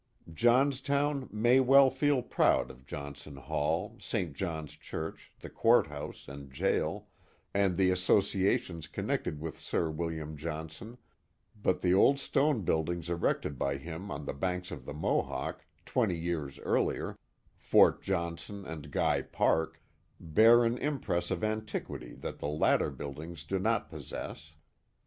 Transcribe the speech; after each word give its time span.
Johnstown 0.33 1.29
may 1.31 1.59
well 1.59 1.91
feel 1.91 2.23
proud 2.23 2.71
of 2.71 2.87
Johnson 2.87 3.35
Hall, 3.37 3.99
St, 3.99 4.33
John's 4.33 4.75
Cliurch, 4.75 5.29
the 5.41 5.47
court 5.51 5.85
house, 5.85 6.27
and 6.27 6.51
Jail, 6.51 7.05
and 7.53 7.77
the 7.77 7.91
associations 7.91 8.87
connected 8.87 9.39
with 9.39 9.59
Sir 9.59 9.91
William 9.91 10.35
Johnson, 10.35 10.97
but 11.55 11.81
the 11.81 11.93
old 11.93 12.19
stone 12.19 12.61
buildings 12.61 13.09
erected 13.09 13.59
by 13.59 13.77
him 13.77 14.09
on 14.09 14.25
the 14.25 14.33
banks 14.33 14.71
of 14.71 14.85
the 14.85 14.93
Mohawk, 14.95 15.63
twenty 15.85 16.17
years 16.17 16.57
earlier, 16.61 17.19
Foit 17.55 18.01
John 18.01 18.39
son 18.39 18.65
and 18.65 18.89
Guy 18.89 19.21
Park, 19.21 19.83
bear 20.19 20.63
an 20.63 20.79
impress 20.79 21.29
of 21.29 21.43
antiquity 21.43 22.15
that 22.15 22.39
the 22.39 22.49
later 22.49 22.89
buildings 22.89 23.43
do 23.43 23.59
not 23.59 23.87
possess. 23.91 24.55